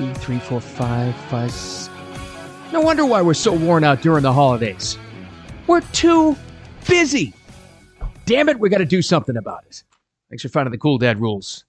two, 0.00 0.14
three, 0.14 0.38
four, 0.38 0.60
five, 0.62 1.14
five. 1.28 2.72
No 2.72 2.80
wonder 2.80 3.04
why 3.04 3.20
we're 3.20 3.34
so 3.34 3.52
worn 3.52 3.84
out 3.84 4.00
during 4.00 4.22
the 4.22 4.32
holidays. 4.32 4.96
We're 5.66 5.82
too 5.92 6.36
busy. 6.88 7.34
Damn 8.24 8.48
it, 8.48 8.58
we 8.58 8.70
got 8.70 8.78
to 8.78 8.86
do 8.86 9.02
something 9.02 9.36
about 9.36 9.64
it. 9.66 9.82
Thanks 10.30 10.42
for 10.42 10.48
finding 10.48 10.70
the 10.70 10.78
cool 10.78 10.96
dad 10.96 11.20
rules. 11.20 11.64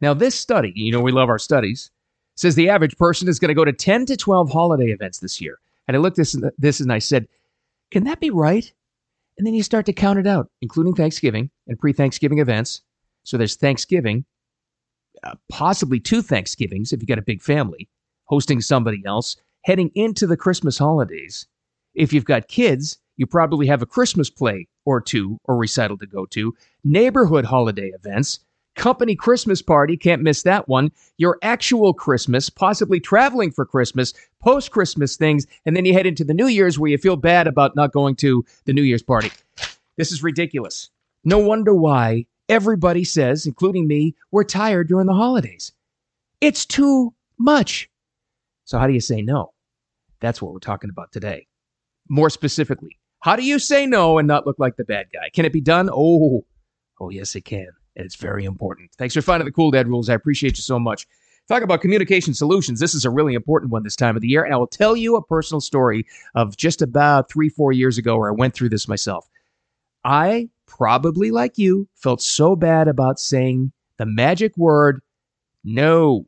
Now, 0.00 0.14
this 0.14 0.34
study, 0.34 0.72
you 0.74 0.90
know, 0.90 1.00
we 1.00 1.12
love 1.12 1.28
our 1.28 1.38
studies, 1.38 1.90
says 2.34 2.54
the 2.54 2.70
average 2.70 2.96
person 2.96 3.28
is 3.28 3.38
going 3.38 3.48
to 3.48 3.54
go 3.54 3.64
to 3.64 3.72
10 3.72 4.06
to 4.06 4.16
12 4.16 4.50
holiday 4.50 4.90
events 4.90 5.18
this 5.18 5.38
year. 5.38 5.58
And 5.86 5.96
I 5.96 6.00
looked 6.00 6.16
this, 6.16 6.34
this 6.56 6.80
and 6.80 6.90
I 6.90 6.98
said, 6.98 7.28
can 7.90 8.04
that 8.04 8.20
be 8.20 8.30
right? 8.30 8.72
And 9.36 9.46
then 9.46 9.52
you 9.52 9.62
start 9.62 9.84
to 9.86 9.92
count 9.92 10.18
it 10.18 10.26
out, 10.26 10.50
including 10.62 10.94
Thanksgiving 10.94 11.50
and 11.66 11.78
pre 11.78 11.92
Thanksgiving 11.92 12.38
events. 12.38 12.80
So 13.24 13.36
there's 13.36 13.56
Thanksgiving, 13.56 14.24
Uh, 15.26 15.34
possibly 15.48 15.98
two 15.98 16.22
Thanksgivings 16.22 16.92
if 16.92 17.00
you 17.00 17.06
got 17.06 17.18
a 17.18 17.22
big 17.22 17.42
family, 17.42 17.88
hosting 18.26 18.60
somebody 18.60 19.02
else, 19.04 19.36
heading 19.64 19.90
into 19.96 20.24
the 20.24 20.36
Christmas 20.36 20.78
holidays. 20.78 21.48
If 21.96 22.12
you've 22.12 22.24
got 22.24 22.46
kids, 22.46 22.98
you 23.16 23.26
probably 23.26 23.66
have 23.66 23.82
a 23.82 23.86
Christmas 23.86 24.30
play 24.30 24.68
or 24.84 25.00
two 25.00 25.38
or 25.42 25.56
recital 25.56 25.98
to 25.98 26.06
go 26.06 26.26
to, 26.26 26.54
neighborhood 26.84 27.44
holiday 27.44 27.88
events, 27.88 28.38
company 28.76 29.16
Christmas 29.16 29.62
party, 29.62 29.96
can't 29.96 30.22
miss 30.22 30.44
that 30.44 30.68
one, 30.68 30.92
your 31.18 31.38
actual 31.42 31.92
Christmas, 31.92 32.48
possibly 32.48 33.00
traveling 33.00 33.50
for 33.50 33.66
Christmas, 33.66 34.14
post 34.40 34.70
Christmas 34.70 35.16
things, 35.16 35.44
and 35.64 35.74
then 35.74 35.84
you 35.84 35.92
head 35.92 36.06
into 36.06 36.22
the 36.22 36.34
New 36.34 36.46
Year's 36.46 36.78
where 36.78 36.90
you 36.90 36.98
feel 36.98 37.16
bad 37.16 37.48
about 37.48 37.74
not 37.74 37.90
going 37.90 38.14
to 38.16 38.44
the 38.66 38.72
New 38.72 38.82
Year's 38.82 39.02
party. 39.02 39.32
This 39.96 40.12
is 40.12 40.22
ridiculous. 40.22 40.90
No 41.24 41.38
wonder 41.38 41.74
why 41.74 42.26
everybody 42.48 43.04
says, 43.04 43.46
including 43.46 43.86
me, 43.86 44.14
we're 44.30 44.44
tired 44.44 44.88
during 44.88 45.06
the 45.06 45.14
holidays. 45.14 45.72
It's 46.40 46.66
too 46.66 47.14
much. 47.38 47.90
So, 48.64 48.78
how 48.78 48.86
do 48.86 48.92
you 48.92 49.00
say 49.00 49.22
no? 49.22 49.52
That's 50.20 50.40
what 50.40 50.52
we're 50.52 50.58
talking 50.58 50.90
about 50.90 51.12
today. 51.12 51.46
More 52.08 52.30
specifically, 52.30 52.98
how 53.20 53.36
do 53.36 53.42
you 53.42 53.58
say 53.58 53.86
no 53.86 54.18
and 54.18 54.28
not 54.28 54.46
look 54.46 54.58
like 54.58 54.76
the 54.76 54.84
bad 54.84 55.06
guy? 55.12 55.30
Can 55.32 55.44
it 55.44 55.52
be 55.52 55.60
done? 55.60 55.88
Oh, 55.92 56.44
oh, 57.00 57.10
yes, 57.10 57.34
it 57.34 57.44
can. 57.44 57.68
And 57.96 58.04
it's 58.04 58.16
very 58.16 58.44
important. 58.44 58.90
Thanks 58.98 59.14
for 59.14 59.22
finding 59.22 59.46
the 59.46 59.52
Cool 59.52 59.70
Dad 59.70 59.88
rules. 59.88 60.08
I 60.08 60.14
appreciate 60.14 60.56
you 60.56 60.62
so 60.62 60.78
much. 60.78 61.06
Talk 61.48 61.62
about 61.62 61.80
communication 61.80 62.34
solutions. 62.34 62.80
This 62.80 62.94
is 62.94 63.04
a 63.04 63.10
really 63.10 63.34
important 63.34 63.70
one 63.70 63.84
this 63.84 63.96
time 63.96 64.16
of 64.16 64.22
the 64.22 64.28
year. 64.28 64.44
And 64.44 64.52
I 64.52 64.56
will 64.56 64.66
tell 64.66 64.96
you 64.96 65.16
a 65.16 65.24
personal 65.24 65.60
story 65.60 66.04
of 66.34 66.56
just 66.56 66.82
about 66.82 67.30
three, 67.30 67.48
four 67.48 67.72
years 67.72 67.98
ago 67.98 68.18
where 68.18 68.28
I 68.28 68.32
went 68.32 68.52
through 68.52 68.70
this 68.70 68.88
myself. 68.88 69.28
I 70.04 70.48
probably, 70.66 71.30
like 71.30 71.58
you, 71.58 71.88
felt 71.94 72.20
so 72.22 72.56
bad 72.56 72.88
about 72.88 73.18
saying 73.18 73.72
the 73.98 74.06
magic 74.06 74.56
word 74.56 75.00
no. 75.64 76.26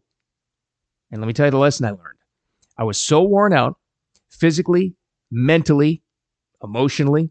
And 1.11 1.20
let 1.20 1.27
me 1.27 1.33
tell 1.33 1.47
you 1.47 1.53
the 1.53 1.58
lesson 1.58 1.86
I 1.86 1.91
learned. 1.91 2.19
I 2.77 2.84
was 2.84 2.98
so 2.98 3.22
worn 3.22 3.53
out 3.53 3.77
physically, 4.30 4.95
mentally, 5.30 6.03
emotionally. 6.62 7.30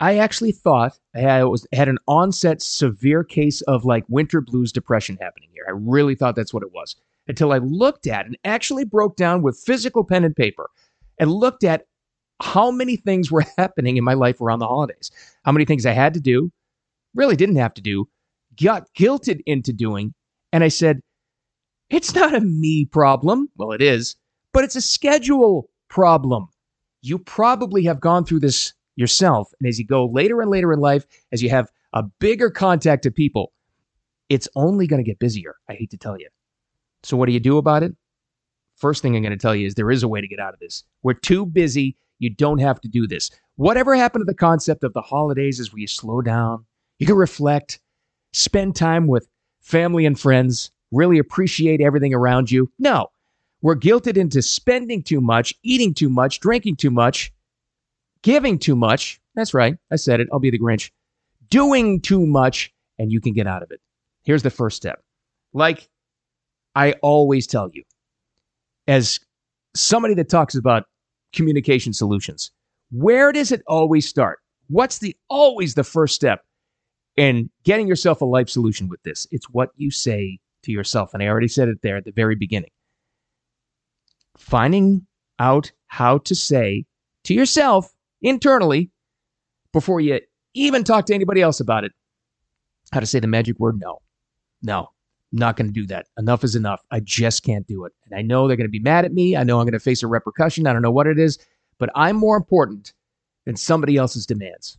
I 0.00 0.18
actually 0.18 0.52
thought 0.52 0.98
I 1.14 1.42
was 1.44 1.66
had 1.72 1.88
an 1.88 1.98
onset 2.06 2.62
severe 2.62 3.24
case 3.24 3.60
of 3.62 3.84
like 3.84 4.04
winter 4.08 4.40
blues 4.40 4.72
depression 4.72 5.18
happening 5.20 5.48
here. 5.52 5.64
I 5.66 5.72
really 5.72 6.14
thought 6.14 6.36
that's 6.36 6.54
what 6.54 6.62
it 6.62 6.72
was 6.72 6.94
until 7.26 7.52
I 7.52 7.58
looked 7.58 8.06
at 8.06 8.26
and 8.26 8.38
actually 8.44 8.84
broke 8.84 9.16
down 9.16 9.42
with 9.42 9.58
physical 9.58 10.04
pen 10.04 10.24
and 10.24 10.36
paper 10.36 10.70
and 11.18 11.30
looked 11.32 11.64
at 11.64 11.86
how 12.40 12.70
many 12.70 12.96
things 12.96 13.30
were 13.30 13.44
happening 13.58 13.96
in 13.96 14.04
my 14.04 14.14
life 14.14 14.40
around 14.40 14.60
the 14.60 14.66
holidays. 14.66 15.10
How 15.44 15.52
many 15.52 15.64
things 15.64 15.86
I 15.86 15.92
had 15.92 16.14
to 16.14 16.20
do, 16.20 16.50
really 17.14 17.36
didn't 17.36 17.56
have 17.56 17.74
to 17.74 17.82
do, 17.82 18.08
got 18.60 18.92
guilted 18.94 19.40
into 19.46 19.72
doing, 19.72 20.14
and 20.52 20.64
I 20.64 20.68
said, 20.68 21.00
it's 21.90 22.14
not 22.14 22.34
a 22.34 22.40
me 22.40 22.84
problem. 22.84 23.48
Well, 23.56 23.72
it 23.72 23.82
is, 23.82 24.16
but 24.52 24.64
it's 24.64 24.76
a 24.76 24.80
schedule 24.80 25.70
problem. 25.88 26.48
You 27.00 27.18
probably 27.18 27.84
have 27.84 28.00
gone 28.00 28.24
through 28.24 28.40
this 28.40 28.74
yourself. 28.96 29.52
And 29.60 29.68
as 29.68 29.78
you 29.78 29.86
go 29.86 30.06
later 30.06 30.42
and 30.42 30.50
later 30.50 30.72
in 30.72 30.80
life, 30.80 31.06
as 31.32 31.42
you 31.42 31.48
have 31.50 31.70
a 31.92 32.02
bigger 32.02 32.50
contact 32.50 33.04
to 33.04 33.10
people, 33.10 33.52
it's 34.28 34.48
only 34.56 34.86
going 34.86 35.02
to 35.02 35.08
get 35.08 35.18
busier. 35.18 35.54
I 35.68 35.74
hate 35.74 35.90
to 35.90 35.96
tell 35.96 36.18
you. 36.18 36.28
So, 37.04 37.16
what 37.16 37.26
do 37.26 37.32
you 37.32 37.40
do 37.40 37.56
about 37.58 37.82
it? 37.82 37.94
First 38.76 39.02
thing 39.02 39.16
I'm 39.16 39.22
going 39.22 39.30
to 39.30 39.38
tell 39.38 39.54
you 39.54 39.66
is 39.66 39.74
there 39.74 39.90
is 39.90 40.02
a 40.02 40.08
way 40.08 40.20
to 40.20 40.28
get 40.28 40.40
out 40.40 40.52
of 40.52 40.60
this. 40.60 40.84
We're 41.02 41.14
too 41.14 41.46
busy. 41.46 41.96
You 42.18 42.30
don't 42.30 42.58
have 42.58 42.80
to 42.80 42.88
do 42.88 43.06
this. 43.06 43.30
Whatever 43.56 43.94
happened 43.94 44.22
to 44.22 44.32
the 44.32 44.34
concept 44.34 44.84
of 44.84 44.92
the 44.92 45.02
holidays 45.02 45.60
is 45.60 45.72
where 45.72 45.80
you 45.80 45.86
slow 45.86 46.20
down, 46.20 46.64
you 46.98 47.06
can 47.06 47.16
reflect, 47.16 47.80
spend 48.32 48.76
time 48.76 49.06
with 49.06 49.28
family 49.60 50.06
and 50.06 50.18
friends, 50.18 50.70
really 50.90 51.18
appreciate 51.18 51.80
everything 51.80 52.14
around 52.14 52.50
you. 52.50 52.70
No, 52.78 53.08
we're 53.62 53.76
guilted 53.76 54.16
into 54.16 54.42
spending 54.42 55.02
too 55.02 55.20
much, 55.20 55.54
eating 55.62 55.94
too 55.94 56.08
much, 56.08 56.40
drinking 56.40 56.76
too 56.76 56.90
much, 56.90 57.32
giving 58.22 58.58
too 58.58 58.76
much. 58.76 59.20
That's 59.34 59.54
right. 59.54 59.76
I 59.90 59.96
said 59.96 60.20
it. 60.20 60.28
I'll 60.32 60.38
be 60.38 60.50
the 60.50 60.58
Grinch. 60.58 60.90
Doing 61.50 62.00
too 62.00 62.26
much, 62.26 62.72
and 62.98 63.10
you 63.10 63.20
can 63.20 63.32
get 63.32 63.46
out 63.46 63.62
of 63.62 63.70
it. 63.70 63.80
Here's 64.22 64.42
the 64.42 64.50
first 64.50 64.76
step. 64.76 65.02
Like 65.52 65.88
I 66.74 66.92
always 67.02 67.46
tell 67.46 67.70
you, 67.72 67.82
as 68.86 69.20
somebody 69.74 70.14
that 70.14 70.28
talks 70.28 70.54
about 70.54 70.84
communication 71.32 71.92
solutions, 71.92 72.50
where 72.90 73.32
does 73.32 73.52
it 73.52 73.62
always 73.66 74.08
start? 74.08 74.40
What's 74.68 74.98
the 74.98 75.16
always 75.28 75.74
the 75.74 75.84
first 75.84 76.14
step 76.14 76.44
in 77.16 77.50
getting 77.64 77.88
yourself 77.88 78.20
a 78.20 78.24
life 78.24 78.48
solution 78.48 78.88
with 78.88 79.02
this? 79.02 79.26
It's 79.30 79.48
what 79.50 79.70
you 79.76 79.90
say 79.90 80.38
to 80.62 80.72
yourself. 80.72 81.14
And 81.14 81.22
I 81.22 81.26
already 81.26 81.48
said 81.48 81.68
it 81.68 81.82
there 81.82 81.96
at 81.96 82.04
the 82.04 82.12
very 82.12 82.34
beginning. 82.34 82.70
Finding 84.36 85.06
out 85.38 85.72
how 85.86 86.18
to 86.18 86.34
say 86.34 86.84
to 87.24 87.34
yourself 87.34 87.92
internally 88.22 88.90
before 89.72 90.00
you 90.00 90.20
even 90.54 90.84
talk 90.84 91.06
to 91.06 91.14
anybody 91.14 91.40
else 91.40 91.60
about 91.60 91.84
it 91.84 91.92
how 92.90 93.00
to 93.00 93.06
say 93.06 93.20
the 93.20 93.26
magic 93.26 93.58
word 93.58 93.78
no. 93.78 93.98
No, 94.60 94.88
not 95.32 95.56
going 95.56 95.66
to 95.66 95.72
do 95.72 95.86
that. 95.86 96.06
Enough 96.16 96.44
is 96.44 96.56
enough. 96.56 96.82
I 96.90 97.00
just 97.00 97.42
can't 97.42 97.66
do 97.66 97.84
it. 97.84 97.92
And 98.06 98.18
I 98.18 98.22
know 98.22 98.46
they're 98.46 98.56
going 98.56 98.66
to 98.66 98.70
be 98.70 98.78
mad 98.78 99.04
at 99.04 99.12
me. 99.12 99.36
I 99.36 99.44
know 99.44 99.58
I'm 99.58 99.66
going 99.66 99.72
to 99.72 99.80
face 99.80 100.02
a 100.02 100.06
repercussion. 100.06 100.66
I 100.66 100.72
don't 100.72 100.82
know 100.82 100.90
what 100.90 101.06
it 101.06 101.18
is, 101.18 101.38
but 101.78 101.90
I'm 101.94 102.16
more 102.16 102.36
important 102.36 102.92
than 103.44 103.56
somebody 103.56 103.96
else's 103.96 104.26
demands. 104.26 104.78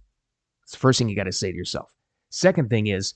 It's 0.63 0.71
the 0.71 0.77
first 0.77 0.99
thing 0.99 1.09
you 1.09 1.15
got 1.15 1.23
to 1.23 1.31
say 1.31 1.51
to 1.51 1.57
yourself. 1.57 1.93
Second 2.29 2.69
thing 2.69 2.87
is, 2.87 3.15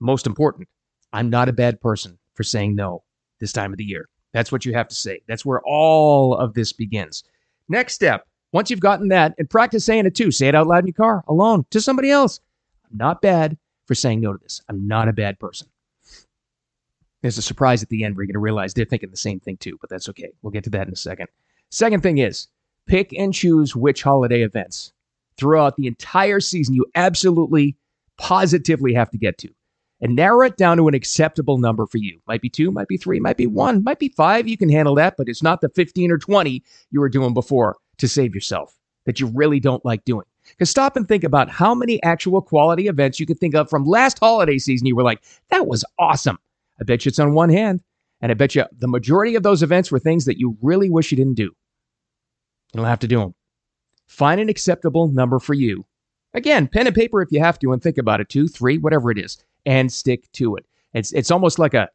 most 0.00 0.26
important, 0.26 0.68
I'm 1.12 1.30
not 1.30 1.48
a 1.48 1.52
bad 1.52 1.80
person 1.80 2.18
for 2.34 2.42
saying 2.42 2.74
no 2.74 3.02
this 3.40 3.52
time 3.52 3.72
of 3.72 3.78
the 3.78 3.84
year. 3.84 4.08
That's 4.32 4.52
what 4.52 4.64
you 4.64 4.74
have 4.74 4.88
to 4.88 4.94
say. 4.94 5.20
That's 5.26 5.44
where 5.44 5.60
all 5.64 6.36
of 6.36 6.54
this 6.54 6.72
begins. 6.72 7.24
Next 7.68 7.94
step, 7.94 8.26
once 8.52 8.70
you've 8.70 8.80
gotten 8.80 9.08
that, 9.08 9.34
and 9.38 9.48
practice 9.48 9.84
saying 9.84 10.06
it 10.06 10.14
too, 10.14 10.30
say 10.30 10.48
it 10.48 10.54
out 10.54 10.66
loud 10.66 10.80
in 10.80 10.86
your 10.86 10.94
car, 10.94 11.24
alone, 11.28 11.66
to 11.70 11.80
somebody 11.80 12.10
else. 12.10 12.40
I'm 12.90 12.96
not 12.96 13.22
bad 13.22 13.56
for 13.86 13.94
saying 13.94 14.20
no 14.20 14.32
to 14.32 14.38
this. 14.42 14.60
I'm 14.68 14.86
not 14.86 15.08
a 15.08 15.12
bad 15.12 15.38
person. 15.38 15.68
There's 17.22 17.38
a 17.38 17.42
surprise 17.42 17.82
at 17.82 17.88
the 17.88 18.04
end 18.04 18.16
where 18.16 18.22
you're 18.22 18.28
going 18.28 18.34
to 18.34 18.40
realize 18.40 18.74
they're 18.74 18.84
thinking 18.84 19.10
the 19.10 19.16
same 19.16 19.40
thing 19.40 19.56
too, 19.56 19.76
but 19.80 19.90
that's 19.90 20.08
okay. 20.08 20.30
We'll 20.42 20.52
get 20.52 20.64
to 20.64 20.70
that 20.70 20.86
in 20.86 20.92
a 20.92 20.96
second. 20.96 21.28
Second 21.70 22.02
thing 22.02 22.18
is 22.18 22.48
pick 22.86 23.12
and 23.12 23.34
choose 23.34 23.74
which 23.74 24.02
holiday 24.02 24.42
events 24.42 24.92
throughout 25.36 25.76
the 25.76 25.86
entire 25.86 26.40
season 26.40 26.74
you 26.74 26.86
absolutely, 26.94 27.76
positively 28.16 28.94
have 28.94 29.10
to 29.10 29.18
get 29.18 29.38
to 29.38 29.48
and 30.00 30.14
narrow 30.14 30.42
it 30.42 30.56
down 30.56 30.76
to 30.76 30.88
an 30.88 30.94
acceptable 30.94 31.58
number 31.58 31.86
for 31.86 31.98
you. 31.98 32.20
Might 32.26 32.40
be 32.40 32.48
two, 32.48 32.70
might 32.70 32.88
be 32.88 32.96
three, 32.96 33.20
might 33.20 33.36
be 33.36 33.46
one, 33.46 33.82
might 33.82 33.98
be 33.98 34.08
five. 34.08 34.46
You 34.46 34.56
can 34.56 34.68
handle 34.68 34.94
that, 34.96 35.16
but 35.16 35.28
it's 35.28 35.42
not 35.42 35.60
the 35.60 35.68
15 35.70 36.10
or 36.10 36.18
20 36.18 36.62
you 36.90 37.00
were 37.00 37.08
doing 37.08 37.34
before 37.34 37.76
to 37.98 38.08
save 38.08 38.34
yourself 38.34 38.78
that 39.06 39.18
you 39.18 39.26
really 39.34 39.60
don't 39.60 39.84
like 39.84 40.04
doing. 40.04 40.26
Because 40.50 40.70
stop 40.70 40.96
and 40.96 41.06
think 41.06 41.24
about 41.24 41.50
how 41.50 41.74
many 41.74 42.02
actual 42.02 42.40
quality 42.40 42.88
events 42.88 43.18
you 43.18 43.26
could 43.26 43.38
think 43.38 43.54
of 43.54 43.68
from 43.68 43.84
last 43.84 44.18
holiday 44.18 44.58
season. 44.58 44.86
You 44.86 44.96
were 44.96 45.02
like, 45.02 45.22
that 45.50 45.66
was 45.66 45.84
awesome. 45.98 46.38
I 46.80 46.84
bet 46.84 47.04
you 47.04 47.10
it's 47.10 47.18
on 47.18 47.34
one 47.34 47.50
hand. 47.50 47.80
And 48.20 48.32
I 48.32 48.34
bet 48.34 48.54
you 48.54 48.64
the 48.76 48.88
majority 48.88 49.34
of 49.36 49.42
those 49.42 49.62
events 49.62 49.90
were 49.90 49.98
things 49.98 50.24
that 50.24 50.38
you 50.38 50.56
really 50.60 50.90
wish 50.90 51.12
you 51.12 51.16
didn't 51.16 51.34
do. 51.34 51.44
You 51.44 52.76
don't 52.76 52.86
have 52.86 52.98
to 53.00 53.08
do 53.08 53.20
them. 53.20 53.34
Find 54.08 54.40
an 54.40 54.48
acceptable 54.48 55.08
number 55.08 55.38
for 55.38 55.54
you. 55.54 55.86
Again, 56.34 56.66
pen 56.66 56.86
and 56.86 56.96
paper 56.96 57.22
if 57.22 57.30
you 57.30 57.40
have 57.40 57.58
to, 57.60 57.72
and 57.72 57.82
think 57.82 57.98
about 57.98 58.20
it 58.20 58.28
two, 58.28 58.48
three, 58.48 58.78
whatever 58.78 59.10
it 59.10 59.18
is, 59.18 59.42
and 59.66 59.92
stick 59.92 60.30
to 60.32 60.56
it. 60.56 60.66
It's, 60.94 61.12
it's 61.12 61.30
almost 61.30 61.58
like 61.58 61.74
a 61.74 61.88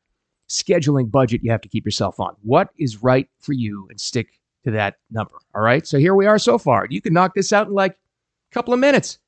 scheduling 0.50 1.12
budget 1.12 1.42
you 1.44 1.52
have 1.52 1.62
to 1.62 1.70
keep 1.70 1.86
yourself 1.86 2.20
on. 2.20 2.36
What 2.42 2.70
is 2.78 3.04
right 3.04 3.28
for 3.40 3.54
you 3.54 3.88
and 3.90 4.00
stick 4.00 4.40
to 4.64 4.72
that 4.72 4.96
number. 5.12 5.36
All 5.54 5.62
right. 5.62 5.86
So 5.86 5.98
here 5.98 6.16
we 6.16 6.26
are 6.26 6.40
so 6.40 6.58
far. 6.58 6.88
You 6.90 7.02
can 7.02 7.14
knock 7.14 7.34
this 7.36 7.54
out 7.54 7.68
in 7.68 7.74
like 7.74 7.92
a 7.92 8.54
couple 8.54 8.74
of 8.74 8.80
minutes. 8.80 9.20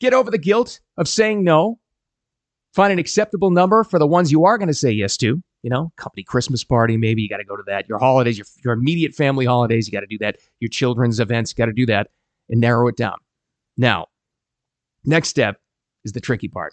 Get 0.00 0.14
over 0.14 0.30
the 0.30 0.38
guilt 0.38 0.80
of 0.96 1.08
saying 1.08 1.42
no. 1.42 1.78
Find 2.78 2.92
an 2.92 3.00
acceptable 3.00 3.50
number 3.50 3.82
for 3.82 3.98
the 3.98 4.06
ones 4.06 4.30
you 4.30 4.44
are 4.44 4.56
going 4.56 4.68
to 4.68 4.72
say 4.72 4.92
yes 4.92 5.16
to. 5.16 5.42
You 5.62 5.70
know, 5.70 5.90
company 5.96 6.22
Christmas 6.22 6.62
party, 6.62 6.96
maybe 6.96 7.20
you 7.20 7.28
got 7.28 7.38
to 7.38 7.44
go 7.44 7.56
to 7.56 7.64
that. 7.66 7.88
Your 7.88 7.98
holidays, 7.98 8.38
your, 8.38 8.46
your 8.62 8.72
immediate 8.72 9.16
family 9.16 9.44
holidays, 9.44 9.88
you 9.88 9.92
got 9.92 10.02
to 10.02 10.06
do 10.06 10.18
that. 10.18 10.36
Your 10.60 10.68
children's 10.68 11.18
events, 11.18 11.52
got 11.52 11.66
to 11.66 11.72
do 11.72 11.86
that 11.86 12.10
and 12.48 12.60
narrow 12.60 12.86
it 12.86 12.96
down. 12.96 13.16
Now, 13.76 14.06
next 15.04 15.28
step 15.28 15.60
is 16.04 16.12
the 16.12 16.20
tricky 16.20 16.46
part. 16.46 16.72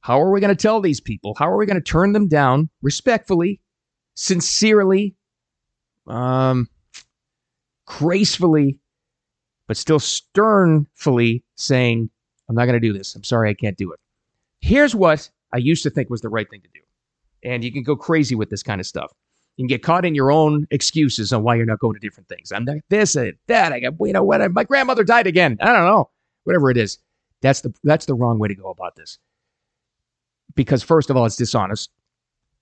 How 0.00 0.18
are 0.18 0.30
we 0.30 0.40
going 0.40 0.56
to 0.56 0.62
tell 0.62 0.80
these 0.80 0.98
people? 0.98 1.34
How 1.38 1.50
are 1.50 1.58
we 1.58 1.66
going 1.66 1.76
to 1.76 1.82
turn 1.82 2.12
them 2.12 2.26
down 2.26 2.70
respectfully, 2.80 3.60
sincerely, 4.14 5.14
um, 6.06 6.70
gracefully, 7.84 8.78
but 9.68 9.76
still 9.76 9.98
sternfully 9.98 11.42
saying, 11.54 12.08
I'm 12.48 12.54
not 12.54 12.64
going 12.64 12.80
to 12.80 12.88
do 12.88 12.94
this. 12.94 13.14
I'm 13.14 13.24
sorry, 13.24 13.50
I 13.50 13.54
can't 13.54 13.76
do 13.76 13.92
it. 13.92 14.00
Here's 14.62 14.94
what 14.94 15.28
I 15.52 15.58
used 15.58 15.82
to 15.82 15.90
think 15.90 16.08
was 16.08 16.22
the 16.22 16.28
right 16.28 16.48
thing 16.48 16.62
to 16.62 16.68
do. 16.72 16.80
And 17.44 17.62
you 17.62 17.72
can 17.72 17.82
go 17.82 17.96
crazy 17.96 18.34
with 18.34 18.48
this 18.48 18.62
kind 18.62 18.80
of 18.80 18.86
stuff. 18.86 19.12
You 19.56 19.64
can 19.64 19.68
get 19.68 19.82
caught 19.82 20.06
in 20.06 20.14
your 20.14 20.32
own 20.32 20.66
excuses 20.70 21.32
on 21.32 21.42
why 21.42 21.56
you're 21.56 21.66
not 21.66 21.80
going 21.80 21.94
to 21.94 22.00
different 22.00 22.28
things. 22.28 22.52
I'm 22.52 22.64
not 22.64 22.78
this 22.88 23.16
and 23.16 23.34
that. 23.48 23.72
I 23.72 23.80
got, 23.80 23.94
you 24.00 24.12
know 24.12 24.22
what? 24.22 24.50
My 24.52 24.64
grandmother 24.64 25.04
died 25.04 25.26
again. 25.26 25.58
I 25.60 25.72
don't 25.72 25.84
know. 25.84 26.08
Whatever 26.44 26.70
it 26.70 26.78
is. 26.78 26.98
That's 27.42 27.60
the 27.60 27.74
that's 27.82 28.06
the 28.06 28.14
wrong 28.14 28.38
way 28.38 28.48
to 28.48 28.54
go 28.54 28.70
about 28.70 28.94
this. 28.96 29.18
Because 30.54 30.82
first 30.82 31.10
of 31.10 31.16
all, 31.16 31.26
it's 31.26 31.36
dishonest. 31.36 31.90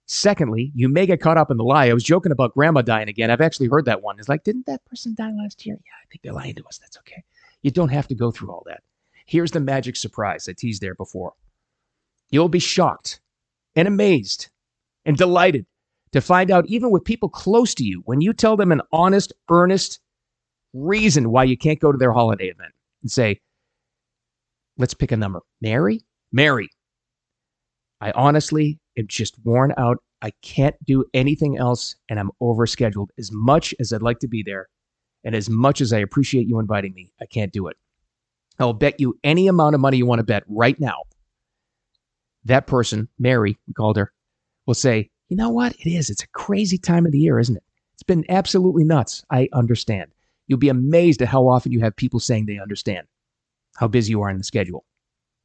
Secondly, 0.07 0.73
you 0.75 0.89
may 0.89 1.07
get 1.07 1.21
caught 1.21 1.37
up 1.37 1.51
in 1.51 1.57
the 1.57 1.65
lie. 1.65 1.89
I 1.89 1.95
was 1.95 2.03
joking 2.03 2.33
about 2.33 2.55
grandma 2.55 2.83
dying 2.83 3.09
again. 3.09 3.31
I've 3.31 3.41
actually 3.41 3.69
heard 3.69 3.85
that 3.85 4.03
one. 4.03 4.19
It's 4.19 4.29
like, 4.29 4.43
didn't 4.43 4.67
that 4.67 4.85
person 4.87 5.15
die 5.17 5.31
last 5.31 5.65
year? 5.65 5.77
Yeah, 5.77 5.93
I 6.03 6.07
think 6.11 6.23
they're 6.23 6.33
lying 6.33 6.55
to 6.57 6.67
us. 6.67 6.79
That's 6.79 6.97
okay. 6.99 7.23
You 7.63 7.71
don't 7.71 7.91
have 7.91 8.09
to 8.09 8.15
go 8.15 8.31
through 8.31 8.51
all 8.51 8.65
that. 8.67 8.83
Here's 9.27 9.53
the 9.53 9.61
magic 9.61 9.97
surprise 9.97 10.49
I 10.49 10.55
teased 10.55 10.83
there 10.83 10.97
before. 10.97 11.35
You'll 12.31 12.49
be 12.49 12.59
shocked 12.59 13.21
and 13.75 13.89
amazed 13.89 14.49
and 15.05 15.17
delighted 15.17 15.67
to 16.13 16.21
find 16.21 16.51
out, 16.51 16.67
even 16.67 16.91
with 16.91 17.05
people 17.05 17.29
close 17.29 17.75
to 17.77 17.85
you, 17.85 18.03
when 18.05 18.21
you 18.21 18.33
tell 18.33 18.57
them 18.57 18.73
an 18.73 18.83
honest, 18.93 19.33
earnest 19.49 20.01
reason 20.73 21.31
why 21.31 21.45
you 21.45 21.57
can't 21.57 21.81
go 21.81 21.93
to 21.93 21.99
their 21.99 22.13
holiday 22.13 22.47
event 22.47 22.73
and 23.03 23.11
say, 23.11 23.41
let's 24.77 24.95
pick 24.95 25.13
a 25.13 25.17
number. 25.17 25.41
Mary? 25.61 26.01
Mary. 26.33 26.69
I 28.01 28.13
honestly 28.13 28.79
am 28.97 29.07
just 29.07 29.37
worn 29.45 29.73
out. 29.77 29.99
I 30.23 30.33
can't 30.43 30.77
do 30.85 31.05
anything 31.15 31.57
else, 31.59 31.97
and 32.09 32.19
I'm 32.19 32.31
overscheduled. 32.43 33.09
As 33.19 33.31
much 33.33 33.75
as 33.81 33.93
I'd 33.93 34.03
like 34.03 34.19
to 34.21 34.29
be 34.29 34.43
there, 34.43 34.69
and 35.25 35.35
as 35.35 35.49
much 35.51 35.81
as 35.81 35.93
I 35.93 35.99
appreciate 35.99 36.47
you 36.47 36.59
inviting 36.59 36.95
me, 36.95 37.13
I 37.21 37.27
can't 37.27 37.53
do 37.53 37.69
it. 37.69 37.77
I'll 38.59 38.73
bet 38.73 39.01
you 39.01 39.19
any 39.25 39.49
amount 39.49 39.75
of 39.75 39.81
money 39.81 39.97
you 39.97 40.07
want 40.07 40.19
to 40.19 40.25
bet 40.25 40.45
right 40.47 40.79
now. 40.79 41.03
That 42.45 42.67
person, 42.67 43.09
Mary, 43.19 43.59
we 43.67 43.75
called 43.75 43.97
her, 43.97 44.13
will 44.67 44.75
say, 44.75 45.11
You 45.29 45.37
know 45.37 45.51
what? 45.51 45.75
It 45.75 45.91
is. 45.91 46.11
It's 46.11 46.23
a 46.23 46.29
crazy 46.29 46.79
time 46.79 47.07
of 47.07 47.13
the 47.13 47.19
year, 47.19 47.39
isn't 47.39 47.57
it? 47.57 47.65
It's 47.95 48.03
been 48.03 48.25
absolutely 48.29 48.85
nuts. 48.85 49.25
I 49.31 49.49
understand. 49.53 50.11
You'll 50.47 50.59
be 50.59 50.69
amazed 50.69 51.23
at 51.23 51.29
how 51.29 51.47
often 51.49 51.71
you 51.71 51.81
have 51.81 51.95
people 51.95 52.19
saying 52.19 52.47
they 52.47 52.59
understand 52.59 53.07
how 53.77 53.89
busy 53.89 54.11
you 54.11 54.23
are 54.23 54.31
in 54.31 54.39
the 54.39 54.45
schedule. 54.45 54.85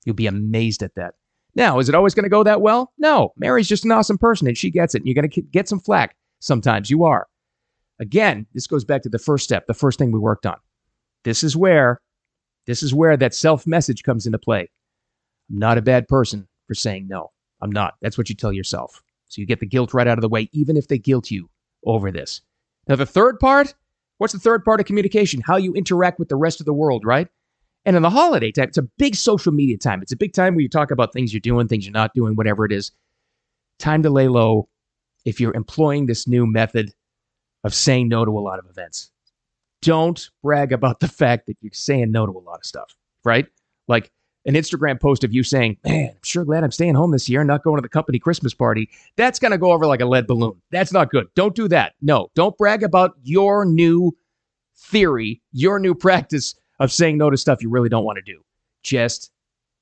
You'll 0.06 0.15
be 0.15 0.27
amazed 0.27 0.83
at 0.83 0.95
that. 0.95 1.15
Now, 1.56 1.80
is 1.80 1.89
it 1.89 1.95
always 1.95 2.13
going 2.13 2.24
to 2.24 2.30
go 2.30 2.44
that 2.44 2.62
well? 2.62 2.92
No. 2.98 3.33
Mary's 3.38 3.68
just 3.68 3.86
an 3.86 3.91
awesome 3.91 4.18
person 4.18 4.48
and 4.48 4.57
she 4.57 4.69
gets 4.69 4.94
it. 4.94 5.00
And 5.00 5.07
you're 5.07 5.15
going 5.15 5.30
to 5.30 5.41
get 5.41 5.69
some 5.69 5.80
flack 5.80 6.15
sometimes. 6.39 6.89
You 6.89 7.03
are. 7.06 7.27
Again, 8.00 8.45
this 8.53 8.68
goes 8.68 8.83
back 8.83 9.03
to 9.03 9.09
the 9.09 9.19
first 9.19 9.45
step, 9.45 9.68
the 9.68 9.74
first 9.74 9.98
thing 9.98 10.12
we 10.12 10.19
worked 10.19 10.45
on. 10.45 10.57
This 11.24 11.44
is 11.44 11.56
where 11.56 12.01
this 12.65 12.83
is 12.83 12.94
where 12.94 13.15
that 13.15 13.33
self 13.33 13.65
message 13.65 14.03
comes 14.03 14.25
into 14.25 14.38
play. 14.38 14.69
I'm 15.50 15.59
not 15.59 15.77
a 15.77 15.81
bad 15.81 16.07
person 16.07 16.48
for 16.67 16.75
saying 16.75 17.07
no. 17.07 17.31
I'm 17.62 17.71
not. 17.71 17.95
That's 18.01 18.17
what 18.17 18.29
you 18.29 18.35
tell 18.35 18.53
yourself. 18.53 19.01
So 19.27 19.41
you 19.41 19.47
get 19.47 19.59
the 19.59 19.65
guilt 19.65 19.94
right 19.94 20.07
out 20.07 20.17
of 20.17 20.21
the 20.21 20.29
way, 20.29 20.50
even 20.51 20.77
if 20.77 20.88
they 20.88 20.97
guilt 20.97 21.31
you 21.31 21.50
over 21.85 22.12
this. 22.12 22.41
Now, 22.88 22.95
the 22.95 23.06
third 23.06 23.39
part 23.39 23.73
what's 24.17 24.33
the 24.33 24.39
third 24.39 24.63
part 24.63 24.79
of 24.79 24.85
communication? 24.85 25.41
How 25.41 25.57
you 25.57 25.73
interact 25.73 26.19
with 26.19 26.29
the 26.29 26.35
rest 26.35 26.59
of 26.59 26.65
the 26.65 26.73
world, 26.73 27.03
right? 27.06 27.27
And 27.85 27.95
in 27.95 28.01
the 28.01 28.09
holiday 28.09 28.51
time, 28.51 28.67
it's 28.67 28.77
a 28.77 28.83
big 28.97 29.15
social 29.15 29.51
media 29.51 29.77
time. 29.77 30.01
It's 30.01 30.12
a 30.12 30.17
big 30.17 30.33
time 30.33 30.56
where 30.56 30.62
you 30.62 30.69
talk 30.69 30.91
about 30.91 31.13
things 31.13 31.33
you're 31.33 31.39
doing, 31.39 31.67
things 31.67 31.85
you're 31.85 31.94
not 31.94 32.13
doing, 32.15 32.35
whatever 32.35 32.65
it 32.65 32.71
is. 32.71 32.91
Time 33.77 34.03
to 34.03 34.09
lay 34.09 34.27
low 34.27 34.69
if 35.25 35.39
you're 35.39 35.53
employing 35.53 36.06
this 36.06 36.27
new 36.27 36.47
method 36.47 36.94
of 37.63 37.73
saying 37.73 38.07
no 38.07 38.25
to 38.25 38.31
a 38.31 38.39
lot 38.39 38.59
of 38.59 38.65
events. 38.69 39.12
Don't 39.81 40.29
brag 40.41 40.71
about 40.71 41.00
the 41.00 41.07
fact 41.07 41.45
that 41.47 41.57
you're 41.62 41.71
saying 41.73 42.12
no 42.12 42.25
to 42.25 42.31
a 42.31 42.39
lot 42.39 42.56
of 42.56 42.65
stuff, 42.65 42.95
right? 43.23 43.45
Like 43.88 44.12
an 44.45 44.53
Instagram 44.53 45.00
post 45.00 45.24
of 45.24 45.33
you 45.33 45.44
saying, 45.44 45.77
Man, 45.86 46.09
I'm 46.09 46.18
sure 46.24 46.45
glad 46.45 46.63
I'm 46.63 46.71
staying 46.71 46.95
home 46.95 47.12
this 47.12 47.27
year 47.30 47.42
and 47.42 47.47
not 47.47 47.63
going 47.63 47.77
to 47.77 47.81
the 47.81 47.89
company 47.89 48.19
Christmas 48.19 48.53
party. 48.53 48.89
That's 49.15 49.39
going 49.39 49.51
to 49.51 49.57
go 49.57 49.71
over 49.71 49.86
like 49.86 50.01
a 50.01 50.06
lead 50.06 50.27
balloon. 50.27 50.62
That's 50.71 50.92
not 50.92 51.09
good. 51.09 51.27
Don't 51.36 51.56
do 51.56 51.68
that. 51.69 51.94
No, 52.01 52.30
don't 52.36 52.57
brag 52.57 52.83
about 52.83 53.15
your 53.24 53.65
new 53.65 54.15
theory, 54.77 55.42
your 55.51 55.80
new 55.80 55.95
practice 55.95 56.56
of 56.80 56.92
saying 56.92 57.18
no 57.18 57.30
to 57.30 57.38
stuff 57.38 57.62
you 57.62 57.69
really 57.69 57.89
don't 57.89 58.06
want 58.06 58.18
to 58.18 58.21
do. 58.21 58.42
Just 58.83 59.31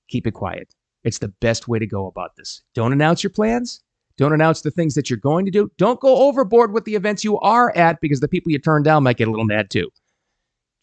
keep 0.08 0.28
it 0.28 0.32
quiet. 0.32 0.74
It's 1.04 1.20
the 1.20 1.28
best 1.28 1.68
way 1.68 1.80
to 1.80 1.88
go 1.88 2.08
about 2.08 2.36
this. 2.38 2.62
Don't 2.74 2.94
announce 2.94 3.24
your 3.24 3.32
plans. 3.32 3.82
Don't 4.16 4.34
announce 4.34 4.62
the 4.62 4.72
things 4.72 4.94
that 4.94 5.10
you're 5.10 5.18
going 5.18 5.46
to 5.46 5.52
do. 5.52 5.72
Don't 5.78 6.00
go 6.00 6.28
overboard 6.28 6.72
with 6.72 6.86
the 6.86 6.96
events 6.96 7.24
you 7.24 7.40
are 7.40 7.76
at 7.76 8.00
because 8.00 8.20
the 8.20 8.28
people 8.28 8.52
you 8.52 8.60
turn 8.60 8.84
down 8.84 9.04
might 9.04 9.18
get 9.18 9.28
a 9.28 9.32
little 9.32 9.46
mad 9.46 9.70
too. 9.70 9.90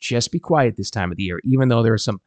Just 0.00 0.32
be 0.32 0.40
quiet 0.40 0.76
this 0.76 0.90
time 0.90 1.10
of 1.10 1.16
the 1.16 1.22
year, 1.22 1.40
even 1.44 1.68
though 1.68 1.82
there 1.82 1.92
are 1.92 1.98
some 1.98 2.20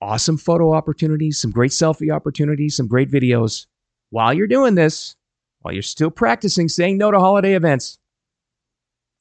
awesome 0.00 0.36
photo 0.36 0.72
opportunities, 0.72 1.38
some 1.38 1.50
great 1.50 1.70
selfie 1.70 2.14
opportunities, 2.14 2.76
some 2.76 2.86
great 2.86 3.10
videos. 3.10 3.66
While 4.10 4.34
you're 4.34 4.46
doing 4.46 4.74
this, 4.74 5.16
while 5.60 5.74
you're 5.74 5.82
still 5.82 6.10
practicing 6.10 6.68
saying 6.68 6.98
no 6.98 7.10
to 7.10 7.18
holiday 7.18 7.54
events, 7.54 7.98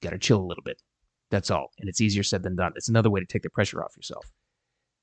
got 0.02 0.12
to 0.12 0.18
chill 0.18 0.40
a 0.40 0.46
little 0.46 0.64
bit. 0.64 0.82
That's 1.30 1.52
all. 1.52 1.72
And 1.80 1.90
it's 1.90 2.02
easier 2.02 2.24
said 2.24 2.44
than 2.44 2.56
done. 2.56 2.74
It's 2.76 2.90
another 2.90 3.10
way 3.10 3.20
to 3.20 3.26
take 3.26 3.42
the 3.42 3.50
pressure 3.50 3.84
off 3.84 3.98
yourself. 3.98 4.32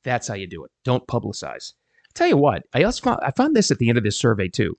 That's 0.04 0.28
how 0.28 0.34
you 0.34 0.46
do 0.46 0.64
it. 0.64 0.70
Don't 0.84 1.06
publicize. 1.06 1.72
I'll 2.06 2.14
tell 2.14 2.28
you 2.28 2.36
what, 2.36 2.62
I 2.72 2.84
also 2.84 3.02
found 3.02 3.20
I 3.22 3.30
found 3.32 3.56
this 3.56 3.70
at 3.70 3.78
the 3.78 3.88
end 3.88 3.98
of 3.98 4.04
this 4.04 4.18
survey 4.18 4.48
too. 4.48 4.76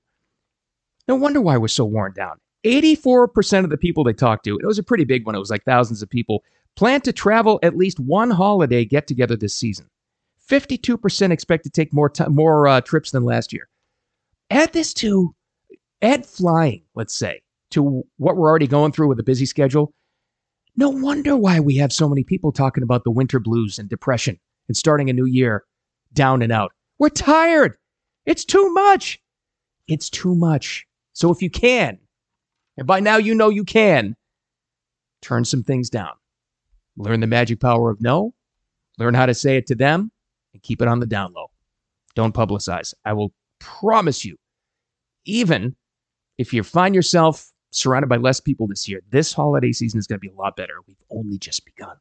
No 1.07 1.15
wonder 1.15 1.41
why 1.41 1.57
we're 1.57 1.67
so 1.67 1.85
worn 1.85 2.13
down. 2.13 2.37
84% 2.65 3.63
of 3.63 3.69
the 3.69 3.77
people 3.77 4.03
they 4.03 4.13
talked 4.13 4.45
to, 4.45 4.57
it 4.57 4.65
was 4.65 4.79
a 4.79 4.83
pretty 4.83 5.03
big 5.03 5.25
one, 5.25 5.35
it 5.35 5.39
was 5.39 5.51
like 5.51 5.63
thousands 5.63 6.01
of 6.01 6.09
people, 6.09 6.43
plan 6.75 7.01
to 7.01 7.13
travel 7.13 7.59
at 7.61 7.77
least 7.77 7.99
one 7.99 8.31
holiday 8.31 8.85
get 8.85 9.05
together 9.05 9.35
this 9.35 9.53
season. 9.53 9.87
52% 10.49 11.31
expect 11.31 11.63
to 11.63 11.69
take 11.69 11.93
more 11.93 12.09
t- 12.09 12.25
more 12.27 12.67
uh, 12.67 12.81
trips 12.81 13.11
than 13.11 13.23
last 13.23 13.51
year. 13.51 13.67
Add 14.49 14.73
this 14.73 14.93
to 14.95 15.33
add 16.01 16.25
flying, 16.25 16.83
let's 16.93 17.15
say, 17.15 17.41
to 17.71 18.03
what 18.17 18.37
we're 18.37 18.49
already 18.49 18.67
going 18.67 18.91
through 18.91 19.07
with 19.07 19.19
a 19.19 19.23
busy 19.23 19.45
schedule. 19.45 19.93
No 20.77 20.89
wonder 20.89 21.35
why 21.35 21.59
we 21.59 21.77
have 21.77 21.93
so 21.93 22.07
many 22.07 22.23
people 22.23 22.51
talking 22.51 22.83
about 22.83 23.03
the 23.03 23.11
winter 23.11 23.39
blues 23.39 23.79
and 23.79 23.89
depression 23.89 24.39
and 24.67 24.75
starting 24.75 25.09
a 25.09 25.13
new 25.13 25.25
year 25.25 25.63
down 26.13 26.41
and 26.41 26.51
out. 26.51 26.73
We're 26.99 27.09
tired. 27.09 27.77
It's 28.25 28.45
too 28.45 28.73
much. 28.73 29.19
It's 29.87 30.09
too 30.09 30.35
much. 30.35 30.85
So 31.13 31.31
if 31.31 31.41
you 31.41 31.49
can, 31.49 31.97
and 32.77 32.85
by 32.85 32.99
now 32.99 33.17
you 33.17 33.33
know 33.33 33.49
you 33.49 33.63
can, 33.63 34.15
turn 35.21 35.45
some 35.45 35.63
things 35.63 35.89
down. 35.89 36.11
Learn 36.97 37.19
the 37.19 37.27
magic 37.27 37.59
power 37.59 37.89
of 37.89 38.01
no, 38.01 38.33
learn 38.97 39.13
how 39.13 39.25
to 39.25 39.33
say 39.33 39.57
it 39.57 39.67
to 39.67 39.75
them, 39.75 40.11
and 40.55 40.63
keep 40.63 40.81
it 40.81 40.87
on 40.87 41.01
the 41.01 41.05
down 41.05 41.33
low. 41.33 41.51
Don't 42.15 42.33
publicize. 42.33 42.93
I 43.03 43.11
will 43.11 43.33
promise 43.59 44.23
you, 44.23 44.37
even 45.25 45.75
if 46.37 46.53
you 46.53 46.63
find 46.63 46.95
yourself 46.95 47.51
surrounded 47.75 48.07
by 48.07 48.15
less 48.15 48.39
people 48.39 48.67
this 48.67 48.87
year. 48.87 49.01
This 49.09 49.33
holiday 49.33 49.73
season 49.73 49.99
is 49.99 50.07
going 50.07 50.17
to 50.17 50.25
be 50.27 50.33
a 50.33 50.35
lot 50.35 50.55
better. 50.55 50.75
We've 50.87 50.95
only 51.11 51.37
just 51.37 51.65
begun. 51.65 51.97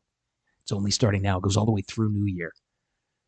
It's 0.63 0.71
only 0.71 0.93
starting 0.93 1.21
now. 1.21 1.39
It 1.39 1.43
goes 1.43 1.57
all 1.57 1.67
the 1.67 1.73
way 1.73 1.83
through 1.83 2.13
New 2.13 2.27
Year. 2.27 2.53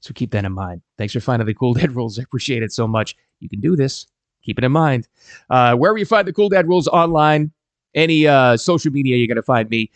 So 0.01 0.15
keep 0.15 0.31
that 0.31 0.45
in 0.45 0.53
mind. 0.53 0.83
Thanks 0.97 1.13
for 1.13 1.21
finding 1.21 1.47
the 1.47 1.55
Cool 1.55 1.75
Dad 1.75 1.95
Rules. 1.97 2.19
I 2.19 2.23
appreciate 2.23 2.63
it 2.63 2.73
so 2.73 2.87
much. 2.87 3.17
You 3.41 3.49
can 3.49 3.61
do 3.61 3.75
this. 3.75 4.07
Keep 4.43 4.59
it 4.59 4.65
in 4.65 4.71
mind. 4.71 5.09
Uh, 5.51 5.75
wherever 5.75 5.99
you 5.99 6.07
find 6.07 6.29
the 6.29 6.33
Cool 6.33 6.49
Dad 6.49 6.69
Rules 6.69 6.87
online, 6.87 7.51
any 7.95 8.29
uh, 8.29 8.57
social 8.57 8.93
media, 8.93 9.17
you're 9.17 9.27
going 9.27 9.37
to 9.37 9.43
find 9.43 9.69
me. 9.69 9.91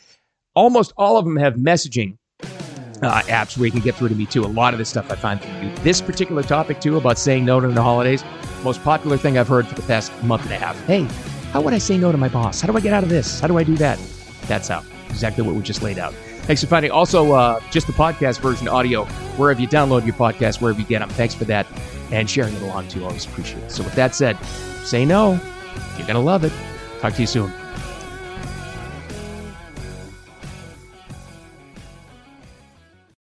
Almost 0.56 0.92
all 0.96 1.16
of 1.16 1.24
them 1.24 1.36
have 1.36 1.54
messaging 1.54 2.18
uh, 3.02 3.22
apps 3.22 3.56
where 3.56 3.66
you 3.66 3.72
can 3.72 3.80
get 3.80 3.94
through 3.94 4.08
to 4.08 4.14
me 4.14 4.26
too. 4.26 4.44
A 4.44 4.46
lot 4.46 4.74
of 4.74 4.78
this 4.78 4.88
stuff 4.88 5.10
I 5.10 5.16
find 5.16 5.40
through. 5.40 5.70
This 5.82 6.00
particular 6.00 6.42
topic 6.42 6.80
too 6.80 6.96
about 6.96 7.18
saying 7.18 7.44
no 7.44 7.60
to 7.60 7.68
the 7.68 7.82
holidays, 7.82 8.24
most 8.62 8.82
popular 8.82 9.16
thing 9.16 9.38
I've 9.38 9.48
heard 9.48 9.66
for 9.66 9.74
the 9.74 9.82
past 9.82 10.10
month 10.22 10.42
and 10.44 10.52
a 10.52 10.58
half. 10.58 10.78
Hey, 10.84 11.04
how 11.52 11.60
would 11.60 11.74
I 11.74 11.78
say 11.78 11.98
no 11.98 12.12
to 12.12 12.18
my 12.18 12.28
boss? 12.28 12.60
How 12.60 12.70
do 12.70 12.76
I 12.76 12.80
get 12.80 12.92
out 12.92 13.02
of 13.02 13.08
this? 13.08 13.40
How 13.40 13.48
do 13.48 13.58
I 13.58 13.64
do 13.64 13.76
that? 13.76 13.98
That's 14.46 14.68
how. 14.68 14.84
Exactly 15.08 15.44
what 15.44 15.54
we 15.54 15.62
just 15.62 15.82
laid 15.82 15.98
out. 15.98 16.14
Thanks 16.42 16.62
for 16.62 16.68
finding. 16.68 16.90
Also, 16.90 17.32
uh, 17.32 17.60
just 17.70 17.86
the 17.86 17.92
podcast 17.92 18.40
version 18.40 18.68
audio, 18.68 19.04
wherever 19.36 19.60
you 19.60 19.68
download 19.68 20.04
your 20.04 20.14
podcast, 20.14 20.60
wherever 20.60 20.78
you 20.78 20.86
get 20.86 21.00
them. 21.00 21.08
Thanks 21.10 21.34
for 21.34 21.44
that. 21.46 21.66
And 22.12 22.28
sharing 22.28 22.54
it 22.54 22.62
along 22.62 22.88
too. 22.88 23.04
Always 23.04 23.26
appreciate 23.26 23.62
it. 23.64 23.70
So, 23.70 23.82
with 23.82 23.94
that 23.94 24.14
said, 24.14 24.38
say 24.84 25.04
no. 25.04 25.32
You're 25.96 26.06
going 26.06 26.14
to 26.14 26.20
love 26.20 26.44
it. 26.44 26.52
Talk 27.00 27.14
to 27.14 27.20
you 27.20 27.26
soon. 27.26 27.52